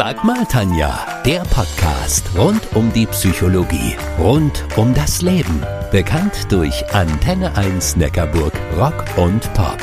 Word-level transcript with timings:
Sag 0.00 0.22
mal, 0.22 0.46
Tanja, 0.46 1.22
der 1.26 1.40
Podcast 1.40 2.22
rund 2.36 2.60
um 2.76 2.92
die 2.92 3.06
Psychologie, 3.06 3.96
rund 4.16 4.64
um 4.76 4.94
das 4.94 5.22
Leben. 5.22 5.60
Bekannt 5.90 6.52
durch 6.52 6.88
Antenne 6.94 7.56
1 7.56 7.96
Neckarburg 7.96 8.52
Rock 8.76 9.04
und 9.16 9.52
Pop. 9.54 9.76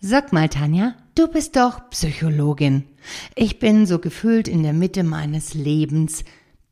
Sag 0.00 0.34
mal, 0.34 0.50
Tanja, 0.50 0.94
du 1.14 1.26
bist 1.28 1.56
doch 1.56 1.88
Psychologin. 1.88 2.84
Ich 3.34 3.58
bin 3.58 3.86
so 3.86 3.98
gefühlt 3.98 4.46
in 4.46 4.62
der 4.62 4.74
Mitte 4.74 5.04
meines 5.04 5.54
Lebens. 5.54 6.22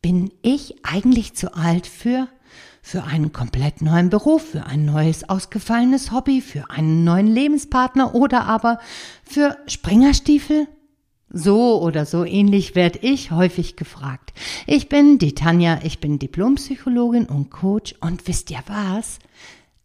Bin 0.02 0.30
ich 0.42 0.84
eigentlich 0.84 1.32
zu 1.32 1.54
alt 1.54 1.86
für 1.86 2.28
für 2.84 3.02
einen 3.04 3.32
komplett 3.32 3.80
neuen 3.80 4.10
Beruf, 4.10 4.50
für 4.50 4.66
ein 4.66 4.84
neues 4.84 5.26
ausgefallenes 5.26 6.12
Hobby, 6.12 6.42
für 6.42 6.68
einen 6.68 7.02
neuen 7.02 7.26
Lebenspartner 7.26 8.14
oder 8.14 8.44
aber 8.44 8.78
für 9.24 9.56
Springerstiefel? 9.66 10.68
So 11.30 11.80
oder 11.80 12.04
so 12.04 12.26
ähnlich 12.26 12.74
werde 12.74 12.98
ich 13.00 13.30
häufig 13.30 13.76
gefragt. 13.76 14.34
Ich 14.66 14.90
bin 14.90 15.18
die 15.18 15.34
Tanja, 15.34 15.80
ich 15.82 15.98
bin 15.98 16.18
Diplompsychologin 16.18 17.24
und 17.24 17.50
Coach 17.50 17.94
und 18.00 18.28
wisst 18.28 18.50
ihr 18.50 18.62
was? 18.66 19.18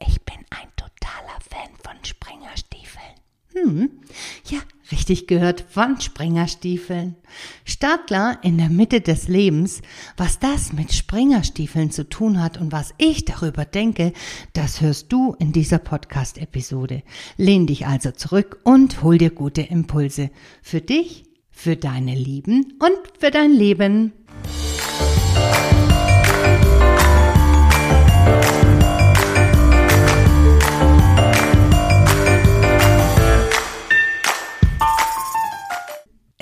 Ich 0.05 0.21
bin 0.25 0.37
ein 0.49 0.67
totaler 0.75 1.39
Fan 1.49 1.69
von 1.81 2.03
Springerstiefeln. 2.03 3.13
Hm, 3.53 3.91
ja, 4.49 4.59
richtig 4.91 5.27
gehört, 5.27 5.65
Wandspringerstiefeln. 5.75 7.15
Startklar 7.65 8.39
in 8.43 8.57
der 8.57 8.69
Mitte 8.69 9.01
des 9.01 9.27
Lebens, 9.27 9.81
was 10.17 10.39
das 10.39 10.73
mit 10.73 10.93
Springerstiefeln 10.93 11.91
zu 11.91 12.07
tun 12.07 12.41
hat 12.41 12.59
und 12.59 12.71
was 12.71 12.93
ich 12.97 13.25
darüber 13.25 13.65
denke, 13.65 14.13
das 14.53 14.81
hörst 14.81 15.11
du 15.11 15.35
in 15.39 15.51
dieser 15.51 15.79
Podcast-Episode. 15.79 17.03
Lehn 17.37 17.67
dich 17.67 17.87
also 17.87 18.11
zurück 18.11 18.59
und 18.63 19.03
hol 19.03 19.17
dir 19.17 19.31
gute 19.31 19.61
Impulse. 19.61 20.31
Für 20.61 20.81
dich, 20.81 21.25
für 21.51 21.75
deine 21.75 22.15
Lieben 22.15 22.73
und 22.79 23.19
für 23.19 23.31
dein 23.31 23.51
Leben. 23.51 24.13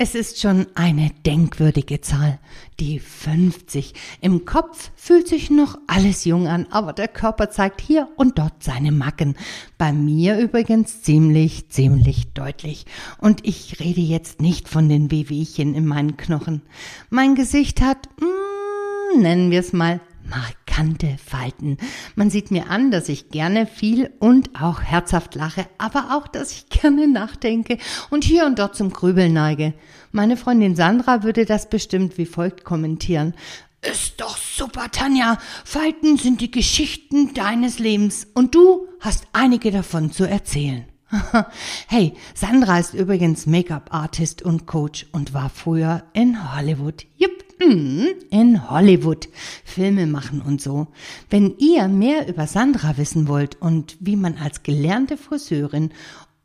Es 0.00 0.14
ist 0.14 0.40
schon 0.40 0.68
eine 0.76 1.10
denkwürdige 1.26 2.00
Zahl, 2.00 2.38
die 2.78 3.00
50. 3.00 3.94
Im 4.20 4.44
Kopf 4.44 4.92
fühlt 4.94 5.26
sich 5.26 5.50
noch 5.50 5.76
alles 5.88 6.24
jung 6.24 6.46
an, 6.46 6.68
aber 6.70 6.92
der 6.92 7.08
Körper 7.08 7.50
zeigt 7.50 7.80
hier 7.80 8.06
und 8.14 8.38
dort 8.38 8.62
seine 8.62 8.92
Macken. 8.92 9.34
Bei 9.76 9.92
mir 9.92 10.38
übrigens 10.38 11.02
ziemlich, 11.02 11.68
ziemlich 11.70 12.32
deutlich. 12.32 12.86
Und 13.18 13.44
ich 13.44 13.80
rede 13.80 14.00
jetzt 14.00 14.40
nicht 14.40 14.68
von 14.68 14.88
den 14.88 15.10
Wehwehchen 15.10 15.74
in 15.74 15.84
meinen 15.84 16.16
Knochen. 16.16 16.62
Mein 17.10 17.34
Gesicht 17.34 17.80
hat, 17.80 18.08
mm, 18.20 19.20
nennen 19.20 19.50
wir 19.50 19.58
es 19.58 19.72
mal, 19.72 20.00
markante 20.28 21.16
Falten. 21.24 21.78
Man 22.14 22.30
sieht 22.30 22.50
mir 22.50 22.70
an, 22.70 22.90
dass 22.90 23.08
ich 23.08 23.30
gerne 23.30 23.66
viel 23.66 24.10
und 24.18 24.60
auch 24.60 24.80
herzhaft 24.80 25.34
lache, 25.34 25.66
aber 25.78 26.16
auch, 26.16 26.28
dass 26.28 26.52
ich 26.52 26.68
gerne 26.80 27.08
nachdenke 27.08 27.78
und 28.10 28.24
hier 28.24 28.46
und 28.46 28.58
dort 28.58 28.76
zum 28.76 28.90
Grübeln 28.90 29.32
neige. 29.32 29.74
Meine 30.12 30.36
Freundin 30.36 30.76
Sandra 30.76 31.22
würde 31.22 31.44
das 31.44 31.68
bestimmt 31.68 32.18
wie 32.18 32.26
folgt 32.26 32.64
kommentieren. 32.64 33.34
Ist 33.80 34.20
doch 34.20 34.36
super, 34.36 34.90
Tanja. 34.90 35.38
Falten 35.64 36.16
sind 36.16 36.40
die 36.40 36.50
Geschichten 36.50 37.32
deines 37.34 37.78
Lebens 37.78 38.26
und 38.34 38.54
du 38.54 38.88
hast 39.00 39.26
einige 39.32 39.70
davon 39.70 40.10
zu 40.10 40.24
erzählen. 40.24 40.84
hey, 41.88 42.14
Sandra 42.34 42.78
ist 42.78 42.94
übrigens 42.94 43.46
Make-up-Artist 43.46 44.42
und 44.42 44.66
Coach 44.66 45.06
und 45.12 45.32
war 45.32 45.48
früher 45.48 46.04
in 46.12 46.54
Hollywood. 46.54 47.06
Jupp. 47.16 47.32
Mhm, 47.60 48.06
in 48.30 48.70
Hollywood 48.70 49.28
Filme 49.64 50.06
machen 50.06 50.40
und 50.40 50.62
so. 50.62 50.86
Wenn 51.28 51.56
ihr 51.58 51.88
mehr 51.88 52.28
über 52.28 52.46
Sandra 52.46 52.96
wissen 52.98 53.26
wollt 53.26 53.60
und 53.60 53.96
wie 53.98 54.14
man 54.14 54.36
als 54.36 54.62
gelernte 54.62 55.16
Friseurin 55.16 55.90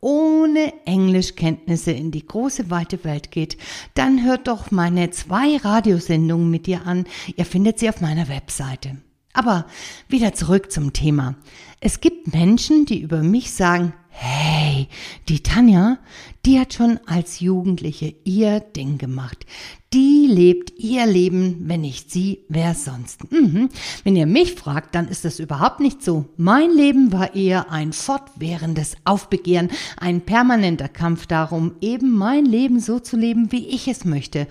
ohne 0.00 0.72
Englischkenntnisse 0.86 1.92
in 1.92 2.10
die 2.10 2.26
große 2.26 2.68
weite 2.68 3.04
Welt 3.04 3.30
geht, 3.30 3.56
dann 3.94 4.24
hört 4.24 4.48
doch 4.48 4.72
meine 4.72 5.10
zwei 5.10 5.56
Radiosendungen 5.56 6.50
mit 6.50 6.66
ihr 6.66 6.84
an. 6.84 7.04
Ihr 7.36 7.46
findet 7.46 7.78
sie 7.78 7.88
auf 7.88 8.00
meiner 8.00 8.28
Webseite. 8.28 8.96
Aber 9.32 9.66
wieder 10.08 10.32
zurück 10.34 10.70
zum 10.70 10.92
Thema. 10.92 11.36
Es 11.80 12.00
gibt 12.00 12.32
Menschen, 12.32 12.86
die 12.86 13.00
über 13.00 13.22
mich 13.22 13.52
sagen, 13.52 13.94
hey, 14.16 14.88
die 15.28 15.42
Tanja, 15.42 15.98
die 16.46 16.60
hat 16.60 16.72
schon 16.72 17.00
als 17.06 17.40
Jugendliche 17.40 18.14
ihr 18.22 18.60
Ding 18.60 18.96
gemacht. 18.96 19.44
Die 19.92 20.26
lebt 20.28 20.72
ihr 20.78 21.04
Leben, 21.04 21.68
wenn 21.68 21.80
nicht 21.80 22.12
sie, 22.12 22.40
wer 22.48 22.74
sonst. 22.74 23.30
Mhm. 23.32 23.70
Wenn 24.04 24.16
ihr 24.16 24.26
mich 24.26 24.54
fragt, 24.54 24.94
dann 24.94 25.08
ist 25.08 25.24
das 25.24 25.40
überhaupt 25.40 25.80
nicht 25.80 26.02
so. 26.02 26.26
Mein 26.36 26.70
Leben 26.70 27.12
war 27.12 27.34
eher 27.34 27.70
ein 27.70 27.92
fortwährendes 27.92 28.96
Aufbegehren, 29.04 29.70
ein 29.96 30.20
permanenter 30.20 30.88
Kampf 30.88 31.26
darum, 31.26 31.74
eben 31.80 32.16
mein 32.16 32.44
Leben 32.44 32.78
so 32.78 33.00
zu 33.00 33.16
leben, 33.16 33.50
wie 33.50 33.66
ich 33.66 33.88
es 33.88 34.04
möchte. 34.04 34.46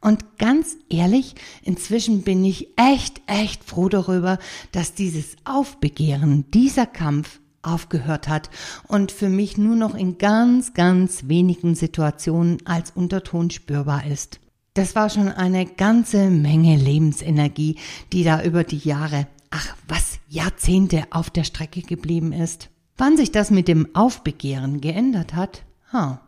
Und 0.00 0.38
ganz 0.38 0.76
ehrlich, 0.88 1.34
inzwischen 1.62 2.22
bin 2.22 2.44
ich 2.44 2.68
echt, 2.76 3.20
echt 3.26 3.64
froh 3.64 3.88
darüber, 3.88 4.38
dass 4.70 4.94
dieses 4.94 5.34
Aufbegehren, 5.44 6.44
dieser 6.52 6.86
Kampf 6.86 7.40
aufgehört 7.72 8.28
hat 8.28 8.50
und 8.86 9.12
für 9.12 9.28
mich 9.28 9.58
nur 9.58 9.76
noch 9.76 9.94
in 9.94 10.18
ganz, 10.18 10.74
ganz 10.74 11.28
wenigen 11.28 11.74
Situationen 11.74 12.58
als 12.66 12.90
Unterton 12.90 13.50
spürbar 13.50 14.06
ist. 14.06 14.40
Das 14.74 14.94
war 14.94 15.10
schon 15.10 15.28
eine 15.28 15.66
ganze 15.66 16.30
Menge 16.30 16.76
Lebensenergie, 16.76 17.78
die 18.12 18.24
da 18.24 18.42
über 18.42 18.64
die 18.64 18.78
Jahre, 18.78 19.26
ach 19.50 19.74
was, 19.88 20.18
Jahrzehnte 20.28 21.04
auf 21.10 21.30
der 21.30 21.44
Strecke 21.44 21.82
geblieben 21.82 22.32
ist. 22.32 22.70
Wann 22.96 23.16
sich 23.16 23.32
das 23.32 23.50
mit 23.50 23.66
dem 23.66 23.94
Aufbegehren 23.94 24.80
geändert 24.80 25.34
hat? 25.34 25.64
Ha, 25.92 26.20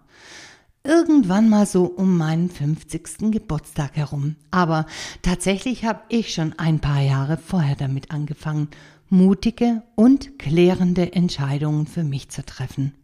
irgendwann 0.84 1.48
mal 1.48 1.66
so 1.66 1.84
um 1.84 2.16
meinen 2.16 2.50
50. 2.50 3.30
Geburtstag 3.30 3.96
herum. 3.96 4.36
Aber 4.50 4.86
tatsächlich 5.22 5.84
habe 5.84 6.00
ich 6.08 6.32
schon 6.32 6.58
ein 6.58 6.80
paar 6.80 7.00
Jahre 7.00 7.36
vorher 7.36 7.76
damit 7.76 8.10
angefangen, 8.10 8.68
mutige 9.10 9.82
und 9.94 10.38
klärende 10.38 11.12
Entscheidungen 11.12 11.86
für 11.86 12.04
mich 12.04 12.30
zu 12.30 12.44
treffen. 12.44 12.94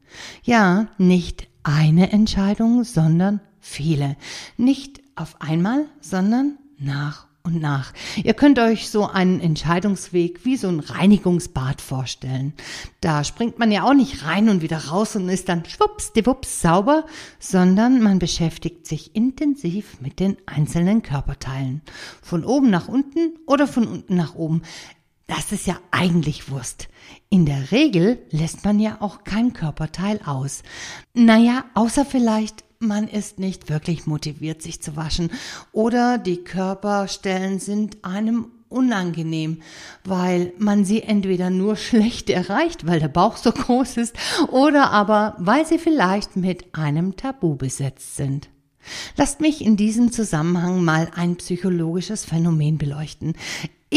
Ja, 0.43 0.89
nicht 0.99 1.49
eine 1.62 2.12
Entscheidung, 2.12 2.84
sondern 2.84 3.41
viele. 3.61 4.17
Nicht 4.56 5.00
auf 5.17 5.41
einmal, 5.41 5.87
sondern 6.00 6.59
nach 6.78 7.27
und 7.47 7.61
nach. 7.61 7.93
Ihr 8.22 8.34
könnt 8.34 8.59
euch 8.59 8.91
so 8.91 9.06
einen 9.06 9.41
Entscheidungsweg 9.41 10.44
wie 10.44 10.56
so 10.56 10.69
ein 10.69 10.81
Reinigungsbad 10.81 11.81
vorstellen. 11.81 12.53
Da 13.00 13.25
springt 13.25 13.59
man 13.59 13.71
ja 13.71 13.84
auch 13.84 13.94
nicht 13.94 14.25
rein 14.25 14.49
und 14.49 14.62
wieder 14.62 14.87
raus 14.87 15.17
und 15.17 15.28
ist 15.28 15.49
dann 15.49 15.65
schwuppsdiwupps 15.65 16.61
sauber, 16.61 17.06
sondern 17.38 18.03
man 18.03 18.19
beschäftigt 18.19 18.87
sich 18.87 19.15
intensiv 19.15 20.00
mit 20.00 20.21
den 20.21 20.37
einzelnen 20.47 21.03
Körperteilen. 21.03 21.83
Von 22.21 22.44
oben 22.44 22.69
nach 22.69 22.88
unten 22.88 23.37
oder 23.47 23.67
von 23.67 23.87
unten 23.87 24.17
nach 24.17 24.34
oben. 24.34 24.62
Das 25.26 25.50
ist 25.50 25.66
ja 25.66 25.78
eigentlich 25.91 26.50
Wurst. 26.50 26.88
In 27.31 27.47
der 27.47 27.72
Regel 27.72 28.19
lässt 28.31 28.64
man 28.64 28.78
ja 28.78 28.98
auch 29.00 29.25
kein 29.25 29.53
Körperteil 29.53 30.20
aus. 30.25 30.62
Naja, 31.14 31.64
außer 31.75 32.04
vielleicht 32.04 32.64
man 32.78 33.08
ist 33.08 33.38
nicht 33.38 33.70
wirklich 33.70 34.06
motiviert, 34.06 34.62
sich 34.62 34.82
zu 34.82 34.96
waschen 34.96 35.31
oder 35.73 36.19
die 36.19 36.44
Körperstellen 36.44 37.58
sind 37.58 38.05
einem 38.05 38.50
unangenehm, 38.69 39.62
weil 40.05 40.52
man 40.58 40.84
sie 40.84 41.02
entweder 41.02 41.50
nur 41.50 41.76
schlecht 41.76 42.31
erreicht, 42.31 42.87
weil 42.87 43.00
der 43.00 43.08
Bauch 43.08 43.37
so 43.37 43.50
groß 43.52 43.96
ist, 43.96 44.14
oder 44.50 44.90
aber 44.90 45.34
weil 45.38 45.67
sie 45.67 45.78
vielleicht 45.78 46.37
mit 46.37 46.75
einem 46.75 47.17
Tabu 47.17 47.56
besetzt 47.56 48.17
sind. 48.17 48.49
Lasst 49.17 49.40
mich 49.40 49.64
in 49.64 49.76
diesem 49.76 50.12
Zusammenhang 50.12 50.84
mal 50.84 51.08
ein 51.17 51.37
psychologisches 51.37 52.25
Phänomen 52.25 52.78
beleuchten. 52.78 53.34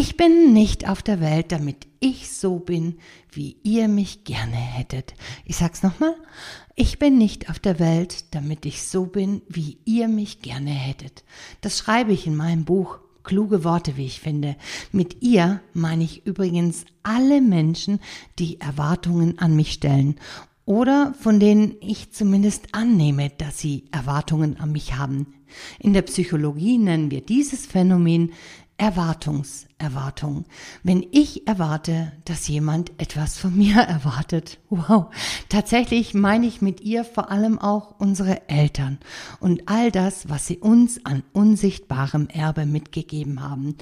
Ich 0.01 0.16
bin 0.16 0.54
nicht 0.54 0.88
auf 0.88 1.01
der 1.01 1.19
Welt, 1.19 1.51
damit 1.51 1.86
ich 2.00 2.31
so 2.31 2.60
bin, 2.60 3.00
wie 3.34 3.57
ihr 3.63 3.90
mich 3.90 4.24
gerne 4.24 4.56
hättet. 4.56 5.13
Ich 5.44 5.57
sag's 5.57 5.84
nochmal. 5.84 6.16
Ich 6.74 7.00
bin 7.00 7.18
nicht 7.18 7.50
auf 7.50 7.60
der 7.60 7.80
Welt, 7.80 8.34
damit 8.34 8.66
ich 8.66 8.84
so 8.84 9.07
bin, 9.07 9.42
wie 9.50 9.78
ihr 9.84 10.07
mich 10.07 10.42
gerne 10.42 10.69
hättet. 10.69 11.25
Das 11.60 11.78
schreibe 11.78 12.13
ich 12.13 12.25
in 12.25 12.38
meinem 12.38 12.63
Buch. 12.63 13.00
Kluge 13.24 13.66
Worte, 13.66 13.98
wie 13.98 14.06
ich 14.06 14.22
finde. 14.22 14.56
Mit 14.94 15.22
ihr 15.22 15.60
meine 15.74 16.06
ich 16.06 16.25
übrigens 16.25 16.86
alle 17.04 17.42
Menschen, 17.42 18.00
die 18.40 18.62
Erwartungen 18.62 19.38
an 19.38 19.54
mich 19.57 19.74
stellen 19.74 20.16
oder 20.63 21.13
von 21.19 21.42
denen 21.42 21.75
ich 21.81 22.13
zumindest 22.13 22.74
annehme, 22.74 23.31
dass 23.31 23.60
sie 23.60 23.90
Erwartungen 23.92 24.62
an 24.62 24.72
mich 24.72 24.95
haben. 24.95 25.34
In 25.78 25.92
der 25.92 26.04
Psychologie 26.04 26.78
nennen 26.78 27.12
wir 27.12 27.19
dieses 27.19 27.66
Phänomen 27.66 28.31
Erwartungserwartung. 28.80 30.46
Wenn 30.84 31.06
ich 31.12 31.46
erwarte, 31.48 32.14
dass 32.24 32.48
jemand 32.48 32.92
etwas 32.98 33.38
von 33.38 33.56
mir 33.56 33.76
erwartet. 33.81 34.58
Wow. 34.70 35.08
Tatsächlich 35.50 36.14
meine 36.14 36.48
ich 36.48 36.62
mit 36.62 36.81
ihr 36.81 37.04
vor 37.04 37.30
allem 37.30 37.60
auch 37.60 38.00
unsere 38.00 38.50
Eltern 38.50 38.98
und 39.40 39.68
all 39.68 39.92
das, 39.92 40.30
was 40.30 40.48
sie 40.48 40.58
uns 40.58 41.06
an 41.06 41.24
unsichtbarem 41.34 42.30
Erbe 42.30 42.66
mitgegeben 42.66 43.42
haben. 43.42 43.76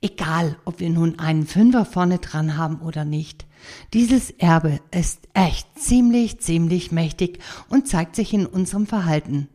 Egal, 0.00 0.56
ob 0.64 0.80
wir 0.80 0.90
nun 0.90 1.20
einen 1.20 1.46
Fünfer 1.46 1.84
vorne 1.84 2.18
dran 2.18 2.56
haben 2.56 2.80
oder 2.80 3.04
nicht. 3.04 3.46
Dieses 3.94 4.30
Erbe 4.30 4.80
ist 4.90 5.28
echt 5.34 5.78
ziemlich, 5.78 6.40
ziemlich 6.40 6.90
mächtig 6.90 7.38
und 7.68 7.86
zeigt 7.86 8.16
sich 8.16 8.34
in 8.34 8.44
unserem 8.44 8.86
Verhalten 8.86 9.48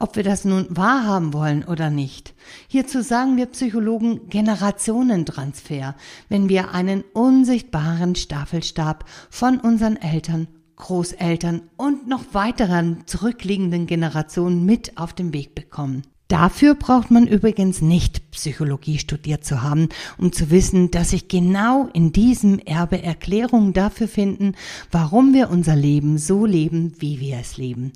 ob 0.00 0.16
wir 0.16 0.24
das 0.24 0.44
nun 0.44 0.66
wahrhaben 0.70 1.32
wollen 1.32 1.64
oder 1.64 1.90
nicht. 1.90 2.34
Hierzu 2.66 3.02
sagen 3.02 3.36
wir 3.36 3.46
Psychologen 3.46 4.28
Generationentransfer, 4.28 5.94
wenn 6.28 6.48
wir 6.48 6.72
einen 6.72 7.04
unsichtbaren 7.12 8.16
Staffelstab 8.16 9.04
von 9.30 9.60
unseren 9.60 9.96
Eltern, 9.96 10.48
Großeltern 10.76 11.62
und 11.76 12.08
noch 12.08 12.24
weiteren 12.32 13.02
zurückliegenden 13.06 13.86
Generationen 13.86 14.64
mit 14.64 14.96
auf 14.96 15.12
den 15.12 15.32
Weg 15.34 15.54
bekommen. 15.54 16.02
Dafür 16.30 16.76
braucht 16.76 17.10
man 17.10 17.26
übrigens 17.26 17.82
nicht 17.82 18.30
Psychologie 18.30 18.98
studiert 18.98 19.44
zu 19.44 19.62
haben, 19.62 19.88
um 20.16 20.32
zu 20.32 20.50
wissen, 20.50 20.92
dass 20.92 21.10
sich 21.10 21.26
genau 21.26 21.88
in 21.92 22.12
diesem 22.12 22.60
Erbe 22.60 23.02
Erklärungen 23.02 23.72
dafür 23.72 24.06
finden, 24.06 24.54
warum 24.92 25.34
wir 25.34 25.50
unser 25.50 25.74
Leben 25.74 26.18
so 26.18 26.46
leben, 26.46 26.94
wie 27.00 27.18
wir 27.18 27.38
es 27.38 27.56
leben. 27.56 27.92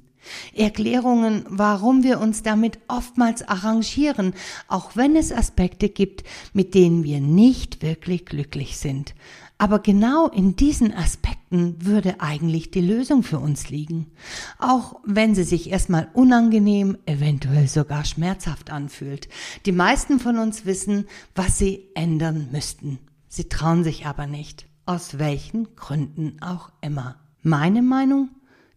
Erklärungen, 0.55 1.45
warum 1.49 2.03
wir 2.03 2.21
uns 2.21 2.43
damit 2.43 2.79
oftmals 2.89 3.47
arrangieren, 3.47 4.35
auch 4.69 4.97
wenn 4.97 5.17
es 5.17 5.33
Aspekte 5.33 5.89
gibt, 5.89 6.25
mit 6.53 6.75
denen 6.75 7.05
wir 7.05 7.21
nicht 7.21 7.83
wirklich 7.83 8.27
glücklich 8.27 8.77
sind. 8.77 9.15
Aber 9.57 9.79
genau 9.79 10.29
in 10.29 10.57
diesen 10.57 10.93
Aspekten 10.93 11.77
würde 11.87 12.21
eigentlich 12.21 12.71
die 12.71 12.81
Lösung 12.81 13.23
für 13.23 13.39
uns 13.39 13.71
liegen. 13.71 14.11
Auch 14.59 14.97
wenn 15.05 15.35
sie 15.35 15.45
sich 15.45 15.71
erstmal 15.71 16.09
unangenehm, 16.13 16.99
eventuell 17.07 17.69
sogar 17.69 18.05
schmerzhaft 18.05 18.71
anfühlt. 18.71 19.29
Die 19.65 19.73
meisten 19.73 20.19
von 20.19 20.39
uns 20.39 20.67
wissen, 20.67 21.07
was 21.35 21.57
sie 21.57 21.85
ändern 21.95 22.49
müssten. 22.51 22.99
Sie 23.29 23.49
trauen 23.49 23.85
sich 23.85 24.07
aber 24.07 24.27
nicht. 24.27 24.67
Aus 24.87 25.19
welchen 25.19 25.75
Gründen 25.77 26.43
auch 26.43 26.71
immer. 26.81 27.17
Meine 27.43 27.83
Meinung? 27.83 28.31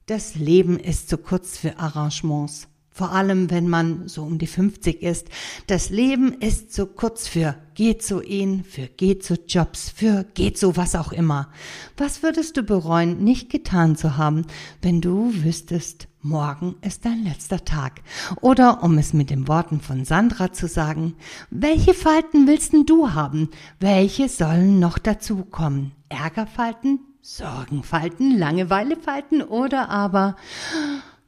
Das 0.07 0.36
Leben 0.36 0.80
ist 0.80 1.09
zu 1.09 1.18
kurz 1.18 1.57
für 1.57 1.80
Arrangements. 1.80 2.69
Vor 2.89 3.12
allem, 3.12 3.51
wenn 3.51 3.68
man 3.68 4.07
so 4.07 4.24
um 4.24 4.38
die 4.38 4.48
50 4.48 5.04
ist. 5.04 5.27
Das 5.68 5.89
Leben 5.89 6.31
ist 6.31 6.74
zu 6.74 6.86
kurz 6.86 7.27
für 7.27 7.56
geht 7.75 8.04
so 8.04 8.21
ihn, 8.21 8.63
für 8.63 8.88
geht 8.88 9.25
so 9.25 9.36
Jobs, 9.36 9.89
für 9.89 10.24
geht 10.33 10.57
so 10.57 10.77
was 10.77 10.95
auch 10.95 11.12
immer. 11.12 11.50
Was 11.98 12.24
würdest 12.24 12.56
du 12.56 12.63
bereuen, 12.63 13.21
nicht 13.21 13.50
getan 13.50 13.98
zu 13.98 14.15
haben, 14.15 14.45
wenn 14.81 15.01
du 15.01 15.33
wüsstest, 15.44 16.07
morgen 16.21 16.75
ist 16.80 17.04
dein 17.04 17.25
letzter 17.25 17.65
Tag? 17.65 18.01
Oder 18.39 18.83
um 18.83 18.98
es 18.98 19.12
mit 19.12 19.30
den 19.30 19.50
Worten 19.50 19.81
von 19.81 20.06
Sandra 20.06 20.54
zu 20.54 20.69
sagen, 20.69 21.15
welche 21.50 21.94
Falten 21.94 22.48
willst 22.48 22.71
denn 22.71 22.86
du 22.86 23.12
haben? 23.12 23.50
Welche 23.81 24.30
sollen 24.30 24.80
noch 24.80 25.00
dazukommen? 25.00 25.92
Ärgerfalten? 26.07 27.01
Sorgenfalten, 27.29 28.38
Langeweilefalten 28.38 29.41
oder 29.41 29.89
aber 29.89 30.38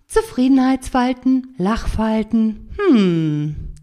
Zufriedenheitsfalten, 0.07 1.53
Lachfalten. 1.57 2.69
Hm. 2.77 3.73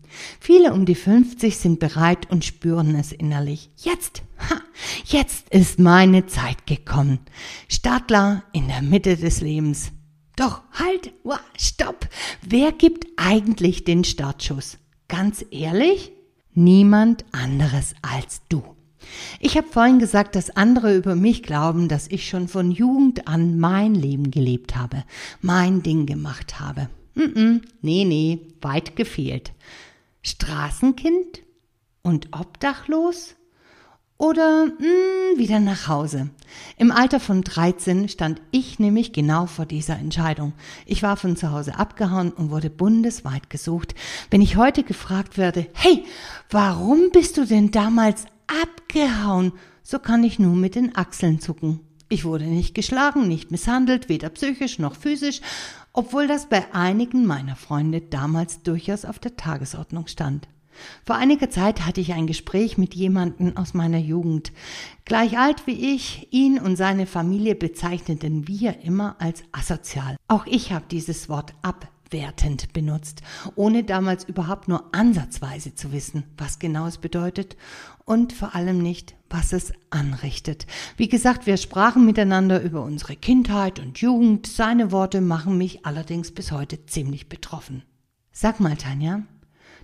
Viele 0.40 0.72
um 0.72 0.86
die 0.86 0.94
50 0.94 1.58
sind 1.58 1.78
bereit 1.78 2.30
und 2.30 2.42
spüren 2.42 2.94
es 2.94 3.12
innerlich. 3.12 3.70
Jetzt, 3.76 4.22
ha, 4.48 4.56
jetzt 5.04 5.50
ist 5.50 5.78
meine 5.78 6.24
Zeit 6.24 6.66
gekommen. 6.66 7.18
Startler 7.68 8.44
in 8.54 8.66
der 8.68 8.80
Mitte 8.80 9.18
des 9.18 9.42
Lebens. 9.42 9.92
Doch 10.36 10.62
halt, 10.72 11.12
wow, 11.22 11.38
stopp. 11.58 12.08
Wer 12.40 12.72
gibt 12.72 13.06
eigentlich 13.18 13.84
den 13.84 14.04
Startschuss? 14.04 14.78
Ganz 15.08 15.44
ehrlich? 15.50 16.12
Niemand 16.54 17.26
anderes 17.32 17.94
als 18.00 18.40
du. 18.48 18.75
Ich 19.40 19.56
habe 19.56 19.68
vorhin 19.68 19.98
gesagt, 19.98 20.36
dass 20.36 20.50
andere 20.50 20.96
über 20.96 21.14
mich 21.14 21.42
glauben, 21.42 21.88
dass 21.88 22.08
ich 22.08 22.28
schon 22.28 22.48
von 22.48 22.70
Jugend 22.70 23.28
an 23.28 23.58
mein 23.58 23.94
Leben 23.94 24.30
gelebt 24.30 24.76
habe, 24.76 25.04
mein 25.40 25.82
Ding 25.82 26.06
gemacht 26.06 26.60
habe. 26.60 26.88
Mm 27.14 27.22
-mm, 27.22 27.62
nee, 27.82 28.04
nee, 28.04 28.40
weit 28.60 28.96
gefehlt. 28.96 29.52
Straßenkind 30.22 31.42
und 32.02 32.28
obdachlos? 32.32 33.36
Oder 34.18 34.66
mh, 34.66 34.72
hm, 34.78 35.38
wieder 35.38 35.60
nach 35.60 35.88
Hause. 35.88 36.30
Im 36.78 36.90
Alter 36.90 37.20
von 37.20 37.42
13 37.42 38.08
stand 38.08 38.40
ich 38.50 38.78
nämlich 38.78 39.12
genau 39.12 39.44
vor 39.44 39.66
dieser 39.66 39.98
Entscheidung. 39.98 40.54
Ich 40.86 41.02
war 41.02 41.18
von 41.18 41.36
zu 41.36 41.52
Hause 41.52 41.76
abgehauen 41.76 42.32
und 42.32 42.50
wurde 42.50 42.70
bundesweit 42.70 43.50
gesucht. 43.50 43.94
Wenn 44.30 44.40
ich 44.40 44.56
heute 44.56 44.84
gefragt 44.84 45.36
werde, 45.36 45.66
hey, 45.74 46.02
warum 46.50 47.10
bist 47.12 47.36
du 47.36 47.44
denn 47.44 47.70
damals 47.70 48.24
abgehauen. 48.46 49.52
So 49.82 49.98
kann 49.98 50.24
ich 50.24 50.38
nur 50.38 50.54
mit 50.54 50.74
den 50.74 50.96
Achseln 50.96 51.40
zucken. 51.40 51.80
Ich 52.08 52.24
wurde 52.24 52.44
nicht 52.44 52.74
geschlagen, 52.74 53.26
nicht 53.26 53.50
misshandelt, 53.50 54.08
weder 54.08 54.28
psychisch 54.30 54.78
noch 54.78 54.94
physisch, 54.94 55.40
obwohl 55.92 56.28
das 56.28 56.48
bei 56.48 56.72
einigen 56.72 57.26
meiner 57.26 57.56
Freunde 57.56 58.00
damals 58.00 58.62
durchaus 58.62 59.04
auf 59.04 59.18
der 59.18 59.36
Tagesordnung 59.36 60.06
stand. 60.06 60.46
Vor 61.04 61.16
einiger 61.16 61.50
Zeit 61.50 61.86
hatte 61.86 62.00
ich 62.00 62.12
ein 62.12 62.26
Gespräch 62.26 62.78
mit 62.78 62.94
jemandem 62.94 63.56
aus 63.56 63.74
meiner 63.74 63.98
Jugend. 63.98 64.52
Gleich 65.04 65.38
alt 65.38 65.66
wie 65.66 65.94
ich, 65.94 66.28
ihn 66.30 66.58
und 66.58 66.76
seine 66.76 67.06
Familie 67.06 67.54
bezeichneten 67.54 68.46
wir 68.46 68.80
immer 68.80 69.16
als 69.18 69.42
asozial. 69.52 70.16
Auch 70.28 70.46
ich 70.46 70.72
habe 70.72 70.84
dieses 70.90 71.28
Wort 71.28 71.54
ab 71.62 71.88
wertend 72.10 72.72
benutzt, 72.72 73.22
ohne 73.54 73.84
damals 73.84 74.24
überhaupt 74.24 74.68
nur 74.68 74.94
ansatzweise 74.94 75.74
zu 75.74 75.92
wissen, 75.92 76.24
was 76.36 76.58
genau 76.58 76.86
es 76.86 76.98
bedeutet 76.98 77.56
und 78.04 78.32
vor 78.32 78.54
allem 78.54 78.78
nicht, 78.78 79.16
was 79.28 79.52
es 79.52 79.72
anrichtet. 79.90 80.66
Wie 80.96 81.08
gesagt, 81.08 81.46
wir 81.46 81.56
sprachen 81.56 82.06
miteinander 82.06 82.62
über 82.62 82.82
unsere 82.82 83.16
Kindheit 83.16 83.78
und 83.78 83.98
Jugend. 83.98 84.46
Seine 84.46 84.92
Worte 84.92 85.20
machen 85.20 85.58
mich 85.58 85.84
allerdings 85.84 86.32
bis 86.32 86.52
heute 86.52 86.86
ziemlich 86.86 87.28
betroffen. 87.28 87.82
Sag 88.32 88.60
mal, 88.60 88.76
Tanja, 88.76 89.22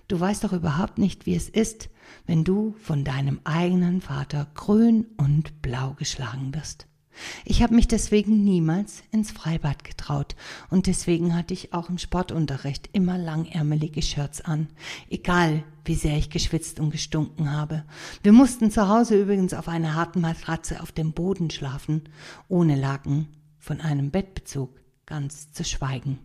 du 0.07 0.19
weißt 0.19 0.43
doch 0.43 0.53
überhaupt 0.53 0.97
nicht, 0.97 1.25
wie 1.25 1.35
es 1.35 1.49
ist, 1.49 1.89
wenn 2.25 2.43
du 2.43 2.75
von 2.81 3.03
deinem 3.03 3.39
eigenen 3.43 4.01
Vater 4.01 4.47
grün 4.53 5.07
und 5.17 5.61
blau 5.61 5.93
geschlagen 5.97 6.53
wirst. 6.53 6.87
Ich 7.45 7.61
habe 7.61 7.75
mich 7.75 7.87
deswegen 7.87 8.43
niemals 8.43 9.03
ins 9.11 9.31
Freibad 9.31 9.83
getraut 9.83 10.35
und 10.69 10.87
deswegen 10.87 11.35
hatte 11.35 11.53
ich 11.53 11.73
auch 11.73 11.89
im 11.89 11.97
Sportunterricht 11.97 12.89
immer 12.93 13.17
langärmelige 13.17 14.01
Shirts 14.01 14.41
an, 14.41 14.67
egal 15.09 15.63
wie 15.85 15.95
sehr 15.95 16.17
ich 16.17 16.29
geschwitzt 16.29 16.79
und 16.79 16.91
gestunken 16.91 17.51
habe. 17.51 17.83
Wir 18.21 18.31
mussten 18.31 18.71
zu 18.71 18.87
Hause 18.87 19.21
übrigens 19.21 19.53
auf 19.53 19.67
einer 19.67 19.95
harten 19.95 20.21
Matratze 20.21 20.81
auf 20.81 20.91
dem 20.91 21.13
Boden 21.13 21.49
schlafen, 21.49 22.03
ohne 22.47 22.75
Laken, 22.75 23.27
von 23.59 23.81
einem 23.81 24.11
Bettbezug 24.11 24.69
ganz 25.05 25.51
zu 25.51 25.63
schweigen. 25.63 26.19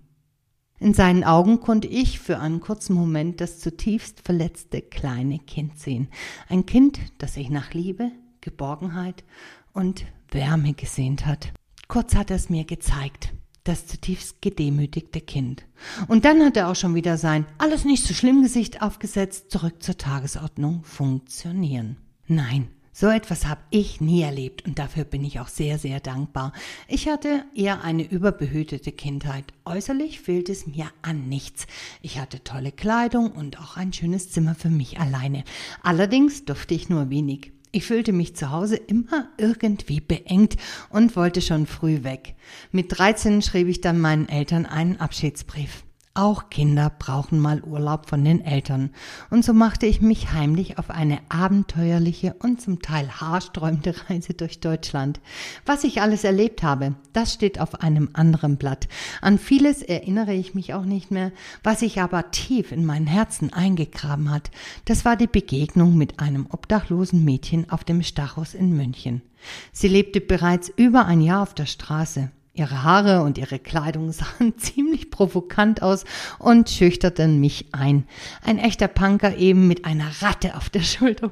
In 0.80 0.94
seinen 0.94 1.24
Augen 1.24 1.60
konnte 1.60 1.88
ich 1.88 2.20
für 2.20 2.38
einen 2.38 2.60
kurzen 2.60 2.94
Moment 2.94 3.40
das 3.40 3.58
zutiefst 3.58 4.20
verletzte 4.20 4.80
kleine 4.80 5.40
Kind 5.40 5.78
sehen. 5.78 6.08
Ein 6.48 6.66
Kind, 6.66 7.00
das 7.18 7.34
sich 7.34 7.50
nach 7.50 7.74
Liebe, 7.74 8.12
Geborgenheit 8.40 9.24
und 9.72 10.04
Wärme 10.30 10.74
gesehnt 10.74 11.26
hat. 11.26 11.52
Kurz 11.88 12.14
hat 12.14 12.30
er 12.30 12.36
es 12.36 12.50
mir 12.50 12.64
gezeigt, 12.64 13.32
das 13.64 13.86
zutiefst 13.86 14.42
gedemütigte 14.42 15.20
Kind. 15.20 15.64
Und 16.06 16.24
dann 16.24 16.42
hat 16.44 16.56
er 16.56 16.68
auch 16.68 16.76
schon 16.76 16.94
wieder 16.94 17.16
sein 17.16 17.46
alles 17.58 17.84
nicht 17.84 18.04
so 18.04 18.14
schlimm 18.14 18.42
Gesicht 18.42 18.82
aufgesetzt, 18.82 19.50
zurück 19.50 19.82
zur 19.82 19.96
Tagesordnung 19.96 20.84
funktionieren. 20.84 21.96
Nein, 22.26 22.68
so 23.00 23.06
etwas 23.06 23.46
habe 23.46 23.60
ich 23.70 24.00
nie 24.00 24.22
erlebt 24.22 24.66
und 24.66 24.80
dafür 24.80 25.04
bin 25.04 25.22
ich 25.24 25.38
auch 25.38 25.46
sehr, 25.46 25.78
sehr 25.78 26.00
dankbar. 26.00 26.52
Ich 26.88 27.08
hatte 27.08 27.44
eher 27.54 27.84
eine 27.84 28.02
überbehütete 28.02 28.90
Kindheit. 28.90 29.44
Äußerlich 29.64 30.18
fehlt 30.18 30.48
es 30.48 30.66
mir 30.66 30.90
an 31.00 31.28
nichts. 31.28 31.68
Ich 32.02 32.18
hatte 32.18 32.42
tolle 32.42 32.72
Kleidung 32.72 33.30
und 33.30 33.60
auch 33.60 33.76
ein 33.76 33.92
schönes 33.92 34.32
Zimmer 34.32 34.56
für 34.56 34.68
mich 34.68 34.98
alleine. 34.98 35.44
Allerdings 35.80 36.44
durfte 36.44 36.74
ich 36.74 36.88
nur 36.88 37.08
wenig. 37.08 37.52
Ich 37.70 37.84
fühlte 37.84 38.12
mich 38.12 38.34
zu 38.34 38.50
Hause 38.50 38.76
immer 38.76 39.28
irgendwie 39.36 40.00
beengt 40.00 40.56
und 40.90 41.16
wollte 41.16 41.42
schon 41.42 41.66
früh 41.66 42.02
weg. 42.02 42.34
Mit 42.72 42.98
13 42.98 43.42
schrieb 43.42 43.68
ich 43.68 43.80
dann 43.80 44.00
meinen 44.00 44.28
Eltern 44.28 44.64
einen 44.64 44.98
Abschiedsbrief. 44.98 45.84
Auch 46.18 46.50
Kinder 46.50 46.90
brauchen 46.98 47.38
mal 47.38 47.62
Urlaub 47.62 48.08
von 48.08 48.24
den 48.24 48.44
Eltern. 48.44 48.90
Und 49.30 49.44
so 49.44 49.52
machte 49.52 49.86
ich 49.86 50.00
mich 50.00 50.32
heimlich 50.32 50.76
auf 50.76 50.90
eine 50.90 51.20
abenteuerliche 51.28 52.34
und 52.40 52.60
zum 52.60 52.82
Teil 52.82 53.08
haarsträubende 53.08 53.94
Reise 54.08 54.34
durch 54.34 54.58
Deutschland. 54.58 55.20
Was 55.64 55.84
ich 55.84 56.02
alles 56.02 56.24
erlebt 56.24 56.64
habe, 56.64 56.96
das 57.12 57.32
steht 57.32 57.60
auf 57.60 57.82
einem 57.82 58.08
anderen 58.14 58.56
Blatt. 58.56 58.88
An 59.20 59.38
vieles 59.38 59.80
erinnere 59.80 60.34
ich 60.34 60.56
mich 60.56 60.74
auch 60.74 60.84
nicht 60.84 61.12
mehr. 61.12 61.30
Was 61.62 61.78
sich 61.80 62.00
aber 62.00 62.32
tief 62.32 62.72
in 62.72 62.84
mein 62.84 63.06
Herzen 63.06 63.52
eingegraben 63.52 64.32
hat, 64.32 64.50
das 64.86 65.04
war 65.04 65.14
die 65.14 65.28
Begegnung 65.28 65.96
mit 65.96 66.18
einem 66.18 66.48
obdachlosen 66.50 67.24
Mädchen 67.24 67.70
auf 67.70 67.84
dem 67.84 68.02
Stachus 68.02 68.54
in 68.54 68.76
München. 68.76 69.22
Sie 69.70 69.86
lebte 69.86 70.20
bereits 70.20 70.68
über 70.68 71.06
ein 71.06 71.20
Jahr 71.20 71.42
auf 71.42 71.54
der 71.54 71.66
Straße. 71.66 72.32
Ihre 72.58 72.82
Haare 72.82 73.22
und 73.22 73.38
ihre 73.38 73.58
Kleidung 73.58 74.10
sahen 74.12 74.58
ziemlich 74.58 75.10
provokant 75.10 75.82
aus 75.82 76.04
und 76.38 76.68
schüchterten 76.68 77.40
mich 77.40 77.66
ein. 77.72 78.06
Ein 78.42 78.58
echter 78.58 78.88
Punker 78.88 79.36
eben 79.36 79.68
mit 79.68 79.84
einer 79.84 80.10
Ratte 80.20 80.56
auf 80.56 80.68
der 80.68 80.80
Schulter. 80.82 81.30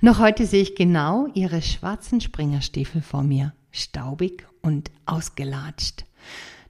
Noch 0.00 0.18
heute 0.18 0.46
sehe 0.46 0.62
ich 0.62 0.74
genau 0.74 1.26
ihre 1.34 1.60
schwarzen 1.60 2.20
Springerstiefel 2.20 3.02
vor 3.02 3.22
mir, 3.22 3.52
staubig 3.70 4.46
und 4.62 4.90
ausgelatscht. 5.04 6.04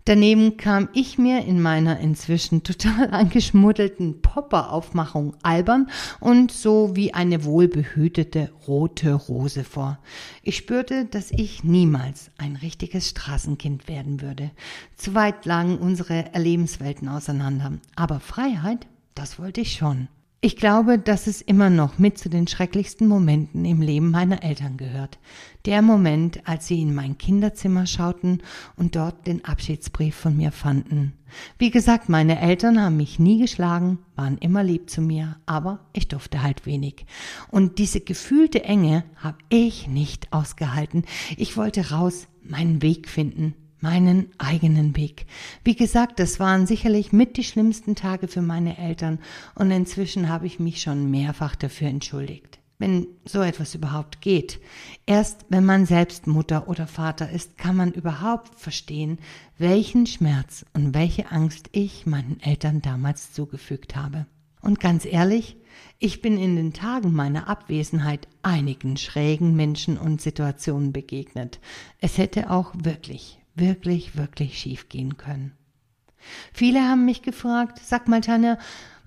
Daneben 0.05 0.57
kam 0.57 0.89
ich 0.95 1.17
mir 1.17 1.45
in 1.45 1.63
meiner 1.63 2.01
inzwischen 2.01 2.65
total 2.65 3.11
angeschmuddelten 3.13 4.21
Popper-Aufmachung 4.21 5.35
albern 5.43 5.89
und 6.19 6.51
so 6.51 6.97
wie 6.97 7.15
eine 7.15 7.45
wohlbehütete 7.45 8.51
rote 8.67 9.15
Rose 9.15 9.63
vor. 9.63 9.99
Ich 10.43 10.57
spürte, 10.57 11.05
dass 11.05 11.31
ich 11.31 11.63
niemals 11.63 12.31
ein 12.37 12.57
richtiges 12.57 13.11
Straßenkind 13.11 13.87
werden 13.87 14.21
würde. 14.21 14.51
Zu 14.97 15.15
weit 15.15 15.47
lagen 15.47 15.79
unsere 15.79 16.35
Erlebenswelten 16.35 17.09
auseinander. 17.09 17.73
Aber 17.95 18.19
Freiheit, 18.19 18.87
das 19.15 19.39
wollte 19.39 19.61
ich 19.61 19.73
schon. 19.73 20.09
Ich 20.45 20.57
glaube, 20.57 20.99
dass 20.99 21.29
es 21.29 21.41
immer 21.41 21.71
noch 21.71 22.01
mit 22.01 22.19
zu 22.19 22.29
den 22.29 22.49
schrecklichsten 22.49 23.07
Momenten 23.07 23.65
im 23.65 23.81
Leben 23.81 24.11
meiner 24.11 24.43
Eltern 24.43 24.77
gehört. 24.77 25.21
Der 25.67 25.83
Moment, 25.83 26.41
als 26.49 26.67
sie 26.67 26.83
in 26.83 26.97
mein 26.97 27.17
Kinderzimmer 27.17 27.87
schauten 27.87 28.43
und 28.75 28.97
dort 28.97 29.29
den 29.29 29.45
Abschiedsbrief 29.45 30.17
von 30.17 30.37
mir 30.37 30.51
fanden. 30.51 31.13
Wie 31.59 31.71
gesagt, 31.71 32.09
meine 32.09 32.41
Eltern 32.41 32.83
haben 32.83 32.97
mich 32.97 33.21
nie 33.21 33.39
geschlagen, 33.39 34.01
waren 34.17 34.37
immer 34.39 34.65
lieb 34.65 34.91
zu 34.91 35.01
mir, 35.01 35.37
aber 35.47 35.79
ich 35.93 36.09
durfte 36.09 36.43
halt 36.43 36.67
wenig. 36.67 37.07
Und 37.53 37.79
diese 37.79 38.01
gefühlte 38.01 38.65
Enge 38.65 39.05
habe 39.15 39.39
ich 39.49 39.87
nicht 39.87 40.33
ausgehalten. 40.33 41.05
Ich 41.37 41.57
wollte 41.57 41.91
raus, 41.93 42.27
meinen 42.43 42.83
Weg 42.83 43.09
finden, 43.09 43.55
meinen 43.83 44.31
eigenen 44.39 44.97
Weg. 44.97 45.27
Wie 45.65 45.77
gesagt, 45.77 46.19
das 46.19 46.41
waren 46.41 46.67
sicherlich 46.67 47.13
mit 47.13 47.37
die 47.37 47.45
schlimmsten 47.45 47.95
Tage 47.95 48.29
für 48.29 48.43
meine 48.43 48.79
Eltern 48.79 49.19
und 49.55 49.71
inzwischen 49.71 50.29
habe 50.29 50.47
ich 50.47 50.59
mich 50.59 50.81
schon 50.81 51.11
mehrfach 51.11 51.57
dafür 51.57 51.89
entschuldigt. 51.89 52.59
Wenn 52.79 53.07
so 53.25 53.43
etwas 53.43 53.77
überhaupt 53.77 54.21
geht. 54.21 54.59
Erst 55.07 55.47
wenn 55.49 55.65
man 55.65 55.87
selbst 55.87 56.27
Mutter 56.27 56.67
oder 56.67 56.89
Vater 56.89 57.31
ist, 57.31 57.57
kann 57.57 57.77
man 57.77 57.93
überhaupt 57.93 58.59
verstehen, 58.59 59.19
welchen 59.57 60.07
Schmerz 60.07 60.65
und 60.73 60.93
welche 60.93 61.31
Angst 61.31 61.69
ich 61.73 62.07
meinen 62.07 62.41
Eltern 62.41 62.83
damals 62.83 63.33
zugefügt 63.33 63.95
habe. 63.95 64.27
Und 64.63 64.81
ganz 64.81 65.05
ehrlich, 65.05 65.57
ich 65.99 66.23
bin 66.23 66.39
in 66.39 66.57
den 66.57 66.73
Tagen 66.73 67.13
meiner 67.13 67.49
Abwesenheit 67.49 68.27
einigen 68.43 68.97
schrägen 68.97 69.55
Menschen 69.55 69.99
und 69.99 70.21
Situationen 70.21 70.93
begegnet. 70.93 71.61
Es 72.01 72.19
hätte 72.19 72.51
auch 72.51 72.73
wirklich 72.75 73.42
wirklich, 73.55 74.17
wirklich 74.17 74.59
schief 74.59 74.89
gehen 74.89 75.17
können. 75.17 75.53
Viele 76.53 76.83
haben 76.83 77.05
mich 77.05 77.23
gefragt, 77.23 77.81
sag 77.85 78.09
mal 78.09 78.21
Tanja, 78.21 78.59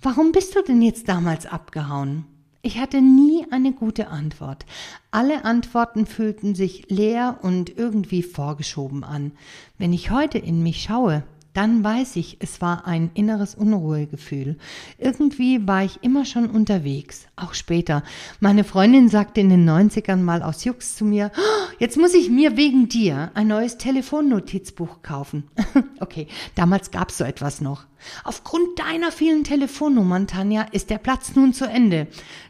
warum 0.02 0.32
bist 0.32 0.56
du 0.56 0.62
denn 0.62 0.82
jetzt 0.82 1.08
damals 1.08 1.46
abgehauen? 1.46 2.26
Ich 2.62 2.80
hatte 2.80 3.00
nie 3.00 3.46
eine 3.52 3.74
gute 3.74 4.08
Antwort. 4.08 4.66
Alle 5.12 5.46
Antworten 5.46 6.08
fühlten 6.08 6.56
sich 6.56 6.90
leer 6.90 7.38
und 7.44 7.78
irgendwie 7.78 8.24
vorgeschoben 8.24 9.04
an. 9.04 9.34
Wenn 9.78 9.94
ich 9.94 10.10
heute 10.10 10.40
in 10.40 10.64
mich 10.64 10.82
schaue, 10.82 11.24
dann 11.56 11.84
weiß 11.84 12.18
ich, 12.18 12.38
es 12.42 12.62
war 12.62 12.86
ein 12.86 13.12
inneres 13.14 13.56
Unruhegefühl. 13.56 14.58
Irgendwie 14.98 15.66
war 15.66 15.84
ich 15.84 16.04
immer 16.04 16.26
schon 16.26 16.50
unterwegs, 16.50 17.28
auch 17.38 17.54
später. 17.54 18.04
Meine 18.40 18.64
Freundin 18.64 19.08
sagte 19.08 19.40
in 19.42 19.50
den 19.50 19.68
90ern 19.68 20.18
mal 20.18 20.44
aus 20.44 20.66
Jux 20.66 20.96
zu 20.96 21.06
mir, 21.06 21.32
oh, 21.38 21.74
jetzt 21.80 21.98
muss 21.98 22.14
ich 22.14 22.30
mir 22.30 22.58
wegen 22.58 22.90
dir 22.90 23.32
ein 23.36 23.48
neues 23.48 23.78
Telefonnotizbuch 23.78 25.02
kaufen. 25.02 25.46
okay, 26.02 26.28
damals 26.56 26.92
gab's 26.92 27.18
so 27.18 27.24
etwas 27.24 27.62
noch. 27.62 27.86
Aufgrund 28.24 28.78
deiner 28.78 29.12
vielen 29.12 29.44
Telefonnummern, 29.44 30.28
Tanja, 30.28 30.64
ist 30.72 30.90
der 30.90 30.98
Platz 30.98 31.36
nun 31.36 31.54
zu 31.54 31.66
Ende. 31.66 32.08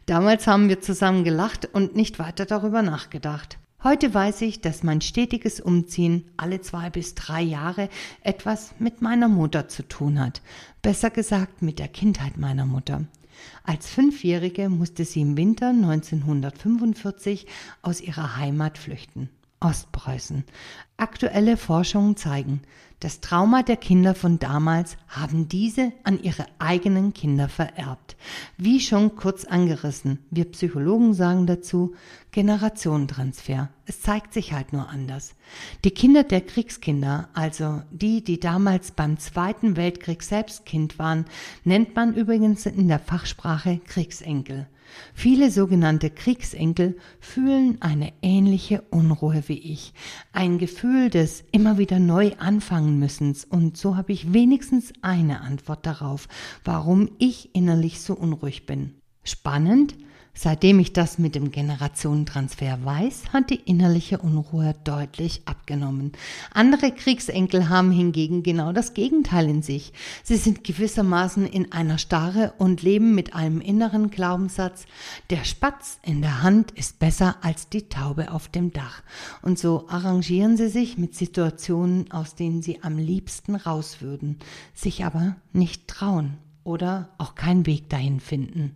Damals 0.08 0.48
haben 0.48 0.68
wir 0.68 0.82
zusammen 0.82 1.24
gelacht 1.24 1.70
und 1.74 1.96
nicht 1.96 2.20
weiter 2.20 2.46
darüber 2.46 2.82
nachgedacht. 2.82 3.60
Heute 3.86 4.12
weiß 4.16 4.42
ich, 4.42 4.62
dass 4.62 4.82
mein 4.82 5.00
stetiges 5.00 5.60
Umziehen 5.60 6.26
alle 6.38 6.60
zwei 6.60 6.90
bis 6.90 7.14
drei 7.14 7.44
Jahre 7.44 7.90
etwas 8.24 8.74
mit 8.80 9.04
meiner 9.04 9.28
Mutter 9.28 9.68
zu 9.68 9.84
tun 9.84 10.20
hat. 10.20 10.42
Besser 10.82 11.12
gesagt 11.12 11.62
mit 11.62 11.78
der 11.78 11.88
Kindheit 11.88 12.36
meiner 12.38 12.66
Mutter. 12.66 13.04
Als 13.64 13.88
Fünfjährige 13.88 14.70
musste 14.70 15.06
sie 15.06 15.22
im 15.22 15.38
Winter 15.38 15.70
1945 15.70 17.46
aus 17.84 18.02
ihrer 18.02 18.38
Heimat 18.38 18.80
flüchten. 18.80 19.30
Ostpreußen. 19.60 20.46
Aktuelle 20.98 21.56
Forschungen 21.56 22.18
zeigen, 22.18 22.62
das 23.00 23.20
Trauma 23.20 23.62
der 23.62 23.76
Kinder 23.76 24.16
von 24.16 24.40
damals 24.40 24.98
haben 25.08 25.50
diese 25.50 25.92
an 26.04 26.22
ihre 26.22 26.46
eigenen 26.60 27.14
Kinder 27.14 27.50
vererbt. 27.50 28.16
Wie 28.58 28.80
schon 28.80 29.16
kurz 29.16 29.44
angerissen, 29.44 30.20
wir 30.32 30.46
Psychologen 30.46 31.14
sagen 31.14 31.46
dazu 31.46 31.94
Generationentransfer. 32.32 33.70
Es 33.86 34.02
zeigt 34.02 34.34
sich 34.34 34.54
halt 34.54 34.74
nur 34.74 34.90
anders. 34.90 35.36
Die 35.84 35.92
Kinder 35.92 36.24
der 36.24 36.42
Kriegskinder, 36.42 37.30
also 37.34 37.82
die, 37.92 38.24
die 38.24 38.40
damals 38.40 38.92
beim 38.92 39.18
Zweiten 39.18 39.76
Weltkrieg 39.76 40.24
selbst 40.24 40.66
Kind 40.66 40.98
waren, 40.98 41.26
nennt 41.64 41.96
man 41.96 42.14
übrigens 42.14 42.66
in 42.66 42.88
der 42.88 43.00
Fachsprache 43.00 43.80
Kriegsenkel. 43.86 44.68
Viele 45.14 45.52
sogenannte 45.52 46.10
Kriegsenkel 46.10 46.98
fühlen 47.20 47.78
eine 47.82 48.14
ähnliche 48.22 48.82
Unruhe 48.92 49.44
wie 49.48 49.60
ich, 49.60 49.94
ein 50.32 50.58
Gefühl 50.58 51.10
des 51.10 51.44
immer 51.52 51.78
wieder 51.78 52.00
neu 52.00 52.32
anfangen 52.38 53.00
müssens, 53.00 53.46
und 53.46 53.78
so 53.78 53.96
habe 53.98 54.14
ich 54.14 54.34
wenigstens 54.34 54.94
eine 55.02 55.42
Antwort 55.42 55.86
darauf, 55.86 56.28
warum 56.64 57.10
ich 57.18 57.56
innerlich 57.56 58.02
so 58.02 58.14
unruhig 58.16 58.66
bin. 58.66 58.96
Spannend, 59.24 59.96
Seitdem 60.38 60.80
ich 60.80 60.92
das 60.92 61.18
mit 61.18 61.34
dem 61.34 61.50
Generationentransfer 61.50 62.84
weiß, 62.84 63.32
hat 63.32 63.50
die 63.50 63.56
innerliche 63.56 64.18
Unruhe 64.18 64.76
deutlich 64.84 65.42
abgenommen. 65.46 66.12
Andere 66.54 66.92
Kriegsenkel 66.92 67.70
haben 67.70 67.90
hingegen 67.90 68.44
genau 68.44 68.74
das 68.74 68.94
Gegenteil 68.94 69.50
in 69.50 69.62
sich. 69.62 69.94
Sie 70.24 70.36
sind 70.36 70.66
gewissermaßen 70.66 71.46
in 71.48 71.72
einer 71.72 71.98
Starre 71.98 72.54
und 72.58 72.84
leben 72.84 73.16
mit 73.16 73.34
einem 73.34 73.62
inneren 73.62 74.12
Glaubenssatz, 74.12 74.88
der 75.30 75.46
Spatz 75.46 76.00
in 76.04 76.22
der 76.22 76.44
Hand 76.44 76.72
ist 76.72 77.00
besser 77.00 77.38
als 77.42 77.70
die 77.70 77.88
Taube 77.88 78.32
auf 78.32 78.50
dem 78.50 78.74
Dach. 78.74 79.04
Und 79.42 79.58
so 79.58 79.88
arrangieren 79.88 80.58
sie 80.58 80.68
sich 80.68 80.98
mit 80.98 81.16
Situationen, 81.16 82.12
aus 82.12 82.36
denen 82.36 82.62
sie 82.62 82.84
am 82.84 82.98
liebsten 82.98 83.56
raus 83.56 84.02
würden, 84.02 84.40
sich 84.74 85.06
aber 85.06 85.38
nicht 85.54 85.88
trauen 85.88 86.38
oder 86.66 87.10
auch 87.18 87.36
keinen 87.36 87.66
Weg 87.66 87.90
dahin 87.90 88.20
finden. 88.20 88.76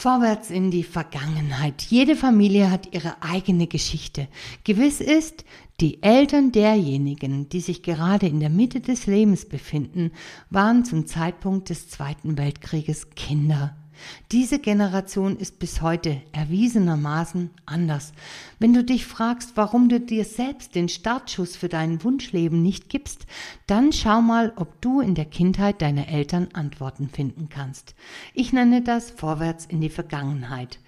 Vorwärts 0.00 0.50
in 0.50 0.70
die 0.70 0.84
Vergangenheit. 0.84 1.82
Jede 1.82 2.14
Familie 2.14 2.70
hat 2.70 2.94
ihre 2.94 3.20
eigene 3.20 3.66
Geschichte. 3.66 4.28
Gewiss 4.62 5.00
ist, 5.00 5.44
die 5.80 6.04
Eltern 6.04 6.52
derjenigen, 6.52 7.48
die 7.48 7.58
sich 7.58 7.82
gerade 7.82 8.28
in 8.28 8.38
der 8.38 8.48
Mitte 8.48 8.80
des 8.80 9.06
Lebens 9.06 9.44
befinden, 9.44 10.12
waren 10.50 10.84
zum 10.84 11.08
Zeitpunkt 11.08 11.70
des 11.70 11.88
Zweiten 11.88 12.38
Weltkrieges 12.38 13.10
Kinder. 13.16 13.76
Diese 14.32 14.58
Generation 14.58 15.36
ist 15.36 15.58
bis 15.58 15.82
heute 15.82 16.22
erwiesenermaßen 16.32 17.50
anders. 17.66 18.12
Wenn 18.58 18.74
du 18.74 18.84
dich 18.84 19.06
fragst, 19.06 19.52
warum 19.56 19.88
du 19.88 20.00
dir 20.00 20.24
selbst 20.24 20.74
den 20.74 20.88
Startschuss 20.88 21.56
für 21.56 21.68
dein 21.68 22.02
Wunschleben 22.04 22.62
nicht 22.62 22.88
gibst, 22.88 23.26
dann 23.66 23.92
schau 23.92 24.20
mal, 24.20 24.52
ob 24.56 24.80
du 24.80 25.00
in 25.00 25.14
der 25.14 25.24
Kindheit 25.24 25.82
deiner 25.82 26.08
Eltern 26.08 26.48
Antworten 26.52 27.08
finden 27.08 27.48
kannst. 27.48 27.94
Ich 28.34 28.52
nenne 28.52 28.82
das 28.82 29.10
Vorwärts 29.10 29.66
in 29.66 29.80
die 29.80 29.88
Vergangenheit. 29.88 30.78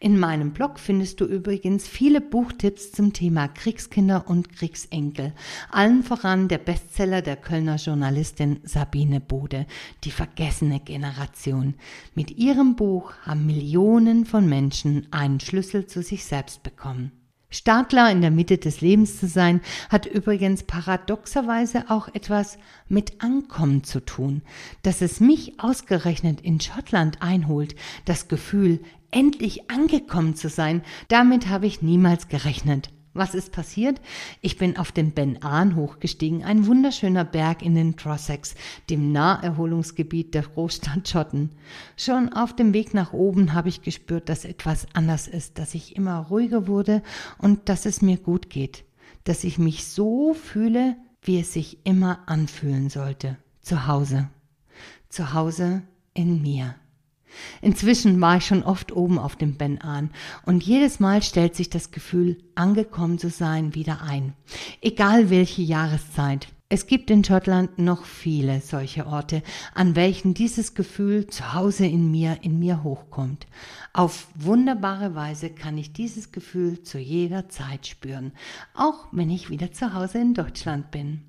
In 0.00 0.20
meinem 0.20 0.52
Blog 0.52 0.78
findest 0.78 1.20
du 1.20 1.24
übrigens 1.24 1.88
viele 1.88 2.20
Buchtipps 2.20 2.92
zum 2.92 3.12
Thema 3.12 3.48
Kriegskinder 3.48 4.28
und 4.28 4.48
Kriegsenkel. 4.48 5.32
Allen 5.72 6.04
voran 6.04 6.46
der 6.46 6.58
Bestseller 6.58 7.20
der 7.20 7.34
Kölner 7.34 7.76
Journalistin 7.76 8.60
Sabine 8.62 9.18
Bode, 9.20 9.66
Die 10.04 10.12
vergessene 10.12 10.78
Generation. 10.78 11.74
Mit 12.14 12.30
ihrem 12.30 12.76
Buch 12.76 13.12
haben 13.22 13.46
Millionen 13.46 14.24
von 14.24 14.48
Menschen 14.48 15.08
einen 15.10 15.40
Schlüssel 15.40 15.88
zu 15.88 16.00
sich 16.02 16.24
selbst 16.24 16.62
bekommen. 16.62 17.10
Startler 17.50 18.12
in 18.12 18.20
der 18.20 18.30
Mitte 18.30 18.58
des 18.58 18.82
Lebens 18.82 19.18
zu 19.18 19.26
sein, 19.26 19.62
hat 19.88 20.04
übrigens 20.04 20.64
paradoxerweise 20.64 21.86
auch 21.88 22.08
etwas 22.08 22.58
mit 22.88 23.22
Ankommen 23.22 23.84
zu 23.84 24.04
tun. 24.04 24.42
Dass 24.82 25.00
es 25.00 25.18
mich 25.18 25.58
ausgerechnet 25.58 26.42
in 26.42 26.60
Schottland 26.60 27.22
einholt, 27.22 27.74
das 28.04 28.28
Gefühl, 28.28 28.80
endlich 29.10 29.70
angekommen 29.70 30.34
zu 30.34 30.48
sein, 30.48 30.82
damit 31.08 31.48
habe 31.48 31.66
ich 31.66 31.82
niemals 31.82 32.28
gerechnet. 32.28 32.90
Was 33.18 33.34
ist 33.34 33.50
passiert? 33.50 34.00
Ich 34.42 34.58
bin 34.58 34.76
auf 34.76 34.92
den 34.92 35.10
Ben 35.10 35.42
Ahn 35.42 35.74
hochgestiegen, 35.74 36.44
ein 36.44 36.66
wunderschöner 36.66 37.24
Berg 37.24 37.62
in 37.62 37.74
den 37.74 37.96
Trossachs, 37.96 38.54
dem 38.90 39.10
Naherholungsgebiet 39.10 40.34
der 40.34 40.42
Großstadt 40.42 41.08
Schotten. 41.08 41.50
Schon 41.96 42.32
auf 42.32 42.54
dem 42.54 42.72
Weg 42.74 42.94
nach 42.94 43.12
oben 43.12 43.54
habe 43.54 43.70
ich 43.70 43.82
gespürt, 43.82 44.28
dass 44.28 44.44
etwas 44.44 44.86
anders 44.92 45.26
ist, 45.26 45.58
dass 45.58 45.74
ich 45.74 45.96
immer 45.96 46.26
ruhiger 46.26 46.68
wurde 46.68 47.02
und 47.38 47.68
dass 47.68 47.86
es 47.86 48.02
mir 48.02 48.18
gut 48.18 48.50
geht, 48.50 48.84
dass 49.24 49.42
ich 49.42 49.58
mich 49.58 49.86
so 49.86 50.32
fühle, 50.34 50.96
wie 51.22 51.40
es 51.40 51.52
sich 51.52 51.78
immer 51.84 52.20
anfühlen 52.26 52.88
sollte. 52.88 53.36
Zu 53.62 53.88
Hause. 53.88 54.28
Zu 55.08 55.32
Hause 55.32 55.82
in 56.14 56.40
mir. 56.40 56.76
Inzwischen 57.60 58.20
war 58.20 58.36
ich 58.36 58.46
schon 58.46 58.62
oft 58.62 58.92
oben 58.92 59.18
auf 59.18 59.36
dem 59.36 59.56
Ben 59.56 59.80
an 59.80 60.10
und 60.44 60.62
jedes 60.62 61.00
Mal 61.00 61.22
stellt 61.22 61.54
sich 61.54 61.70
das 61.70 61.90
Gefühl, 61.90 62.38
angekommen 62.54 63.18
zu 63.18 63.30
sein, 63.30 63.74
wieder 63.74 64.02
ein. 64.02 64.34
Egal 64.80 65.30
welche 65.30 65.62
Jahreszeit. 65.62 66.48
Es 66.70 66.86
gibt 66.86 67.10
in 67.10 67.24
Schottland 67.24 67.78
noch 67.78 68.04
viele 68.04 68.60
solche 68.60 69.06
Orte, 69.06 69.42
an 69.74 69.96
welchen 69.96 70.34
dieses 70.34 70.74
Gefühl 70.74 71.26
zu 71.26 71.54
Hause 71.54 71.86
in 71.86 72.10
mir, 72.10 72.40
in 72.42 72.58
mir 72.58 72.82
hochkommt. 72.82 73.46
Auf 73.94 74.28
wunderbare 74.34 75.14
Weise 75.14 75.48
kann 75.48 75.78
ich 75.78 75.94
dieses 75.94 76.30
Gefühl 76.30 76.82
zu 76.82 76.98
jeder 76.98 77.48
Zeit 77.48 77.86
spüren, 77.86 78.32
auch 78.74 79.06
wenn 79.12 79.30
ich 79.30 79.48
wieder 79.48 79.72
zu 79.72 79.94
Hause 79.94 80.18
in 80.18 80.34
Deutschland 80.34 80.90
bin. 80.90 81.22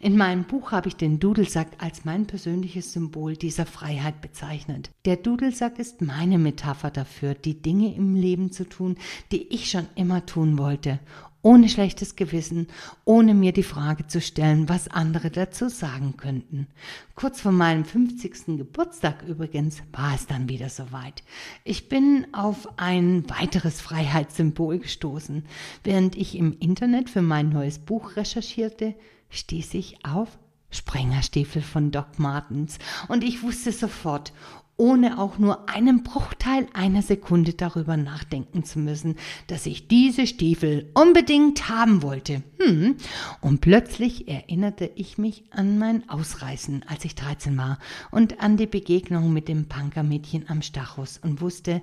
In 0.00 0.16
meinem 0.16 0.44
Buch 0.44 0.72
habe 0.72 0.88
ich 0.88 0.96
den 0.96 1.18
Dudelsack 1.18 1.68
als 1.78 2.04
mein 2.04 2.26
persönliches 2.26 2.92
Symbol 2.92 3.36
dieser 3.36 3.66
Freiheit 3.66 4.20
bezeichnet. 4.20 4.90
Der 5.04 5.16
Dudelsack 5.16 5.78
ist 5.78 6.02
meine 6.02 6.38
Metapher 6.38 6.90
dafür, 6.90 7.34
die 7.34 7.60
Dinge 7.60 7.94
im 7.94 8.14
Leben 8.14 8.52
zu 8.52 8.68
tun, 8.68 8.96
die 9.32 9.52
ich 9.54 9.70
schon 9.70 9.86
immer 9.94 10.26
tun 10.26 10.58
wollte, 10.58 11.00
ohne 11.42 11.68
schlechtes 11.68 12.16
Gewissen, 12.16 12.66
ohne 13.04 13.34
mir 13.34 13.52
die 13.52 13.62
Frage 13.62 14.06
zu 14.06 14.20
stellen, 14.20 14.68
was 14.68 14.88
andere 14.88 15.30
dazu 15.30 15.68
sagen 15.68 16.16
könnten. 16.16 16.66
Kurz 17.14 17.40
vor 17.40 17.52
meinem 17.52 17.84
50. 17.84 18.58
Geburtstag 18.58 19.22
übrigens 19.26 19.82
war 19.92 20.14
es 20.14 20.26
dann 20.26 20.48
wieder 20.48 20.68
soweit. 20.68 21.22
Ich 21.64 21.88
bin 21.88 22.26
auf 22.32 22.78
ein 22.78 23.24
weiteres 23.30 23.80
Freiheitssymbol 23.80 24.80
gestoßen. 24.80 25.44
Während 25.82 26.16
ich 26.16 26.36
im 26.36 26.58
Internet 26.58 27.08
für 27.08 27.22
mein 27.22 27.48
neues 27.48 27.78
Buch 27.78 28.16
recherchierte, 28.16 28.94
stieß 29.30 29.74
ich 29.74 30.04
auf 30.04 30.38
Sprengerstiefel 30.70 31.62
von 31.62 31.90
Doc 31.90 32.18
Martens 32.18 32.78
und 33.08 33.24
ich 33.24 33.42
wusste 33.42 33.72
sofort, 33.72 34.32
ohne 34.80 35.18
auch 35.18 35.36
nur 35.36 35.68
einen 35.68 36.02
Bruchteil 36.02 36.66
einer 36.72 37.02
Sekunde 37.02 37.52
darüber 37.52 37.98
nachdenken 37.98 38.64
zu 38.64 38.78
müssen, 38.78 39.16
dass 39.46 39.66
ich 39.66 39.88
diese 39.88 40.26
Stiefel 40.26 40.90
unbedingt 40.94 41.68
haben 41.68 42.02
wollte. 42.02 42.42
Hm. 42.58 42.96
Und 43.42 43.60
plötzlich 43.60 44.26
erinnerte 44.26 44.90
ich 44.94 45.18
mich 45.18 45.44
an 45.50 45.78
mein 45.78 46.08
Ausreißen, 46.08 46.82
als 46.88 47.04
ich 47.04 47.14
13 47.14 47.58
war, 47.58 47.78
und 48.10 48.40
an 48.40 48.56
die 48.56 48.66
Begegnung 48.66 49.34
mit 49.34 49.48
dem 49.48 49.68
Punkermädchen 49.68 50.48
am 50.48 50.62
Stachus 50.62 51.18
und 51.18 51.42
wusste, 51.42 51.82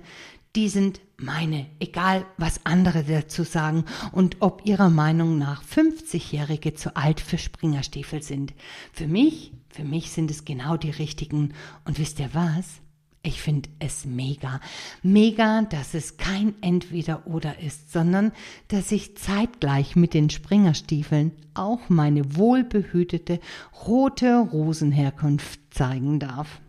die 0.58 0.68
sind 0.68 1.00
meine, 1.18 1.66
egal 1.78 2.26
was 2.36 2.66
andere 2.66 3.04
dazu 3.04 3.44
sagen 3.44 3.84
und 4.10 4.38
ob 4.40 4.66
ihrer 4.66 4.90
Meinung 4.90 5.38
nach 5.38 5.62
50-Jährige 5.62 6.74
zu 6.74 6.96
alt 6.96 7.20
für 7.20 7.38
Springerstiefel 7.38 8.24
sind. 8.24 8.54
Für 8.92 9.06
mich, 9.06 9.52
für 9.68 9.84
mich 9.84 10.10
sind 10.10 10.32
es 10.32 10.44
genau 10.44 10.76
die 10.76 10.90
richtigen. 10.90 11.54
Und 11.84 12.00
wisst 12.00 12.18
ihr 12.18 12.30
was? 12.32 12.64
Ich 13.22 13.40
finde 13.40 13.68
es 13.78 14.04
mega. 14.04 14.60
Mega, 15.04 15.62
dass 15.62 15.94
es 15.94 16.16
kein 16.16 16.60
Entweder-Oder 16.60 17.60
ist, 17.60 17.92
sondern 17.92 18.32
dass 18.66 18.90
ich 18.90 19.16
zeitgleich 19.16 19.94
mit 19.94 20.12
den 20.12 20.28
Springerstiefeln 20.28 21.30
auch 21.54 21.88
meine 21.88 22.34
wohlbehütete 22.34 23.38
rote 23.86 24.38
Rosenherkunft 24.38 25.60
zeigen 25.70 26.18
darf. 26.18 26.60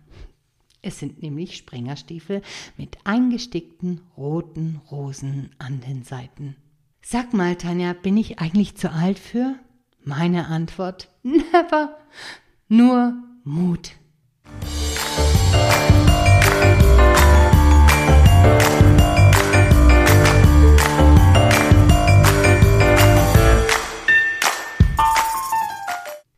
Es 0.81 0.97
sind 0.99 1.21
nämlich 1.21 1.57
Springerstiefel 1.57 2.41
mit 2.77 2.97
eingestickten 3.03 4.01
roten 4.15 4.79
Rosen 4.89 5.49
an 5.59 5.81
den 5.81 6.03
Seiten. 6.03 6.55
Sag 7.01 7.33
mal, 7.33 7.55
Tanja, 7.55 7.91
bin 7.93 8.15
ich 8.15 8.39
eigentlich 8.39 8.75
zu 8.75 8.91
alt 8.91 9.19
für? 9.19 9.55
Meine 10.03 10.47
Antwort, 10.47 11.09
never, 11.23 11.97
nur 12.69 13.13
Mut. 13.43 13.91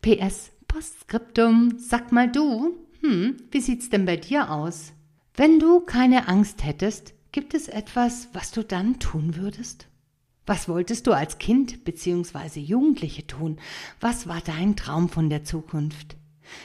PS 0.02 0.52
Postskriptum, 0.68 1.78
sag 1.78 2.12
mal 2.12 2.32
du, 2.32 2.76
hm, 3.12 3.36
wie 3.52 3.60
sieht's 3.60 3.90
denn 3.90 4.06
bei 4.06 4.16
dir 4.16 4.50
aus? 4.50 4.94
Wenn 5.36 5.60
du 5.60 5.82
keine 5.82 6.30
Angst 6.30 6.64
hättest, 6.64 7.14
gibt 7.34 7.54
es 7.54 7.68
etwas, 7.68 8.30
was 8.32 8.52
du 8.52 8.64
dann 8.64 9.00
tun 9.00 9.36
würdest? 9.36 9.90
Was 10.46 10.70
wolltest 10.70 11.08
du 11.08 11.12
als 11.12 11.38
Kind 11.38 11.84
bzw. 11.84 12.62
Jugendliche 12.62 13.28
tun? 13.28 13.58
Was 14.00 14.28
war 14.28 14.40
dein 14.40 14.78
Traum 14.78 15.10
von 15.10 15.30
der 15.30 15.44
Zukunft? 15.44 16.16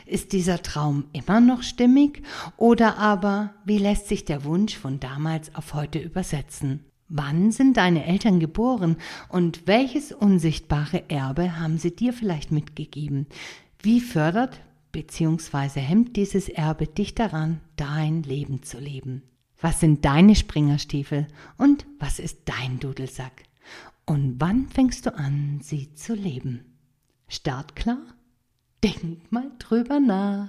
Ist 0.07 0.33
dieser 0.33 0.63
Traum 0.63 1.07
immer 1.13 1.41
noch 1.41 1.65
stimmig 1.65 2.23
oder 2.57 2.97
aber 2.97 3.53
wie 3.65 3.79
lässt 3.79 4.07
sich 4.07 4.25
der 4.25 4.45
Wunsch 4.45 4.77
von 4.77 5.01
damals 5.01 5.53
auf 5.57 5.75
heute 5.75 5.99
übersetzen? 5.99 6.85
Wann 7.09 7.51
sind 7.51 7.77
deine 7.77 8.05
Eltern 8.05 8.39
geboren 8.39 8.99
und 9.29 9.67
welches 9.67 10.13
unsichtbare 10.13 11.11
Erbe 11.11 11.59
haben 11.59 11.79
sie 11.79 11.95
dir 11.95 12.13
vielleicht 12.13 12.53
mitgegeben? 12.53 13.27
Wie 13.83 14.01
fördert 14.01 14.61
bzw. 14.97 15.79
hemmt 15.81 16.17
dieses 16.17 16.49
Erbe 16.49 16.87
dich 16.87 17.15
daran, 17.15 17.61
dein 17.77 18.23
Leben 18.23 18.63
zu 18.63 18.79
leben? 18.79 19.23
Was 19.61 19.79
sind 19.81 20.07
deine 20.07 20.35
Springerstiefel 20.35 21.27
und 21.59 21.85
was 21.99 22.19
ist 22.19 22.41
dein 22.47 22.81
Dudelsack? 22.81 23.43
Und 24.07 24.37
wann 24.39 24.69
fängst 24.69 25.05
du 25.05 25.15
an, 25.15 25.61
sie 25.63 25.93
zu 25.93 26.15
leben? 26.15 26.79
Startklar? 27.29 27.99
Denk 28.83 29.31
mal 29.31 29.51
drüber 29.59 30.01
nach. 30.01 30.49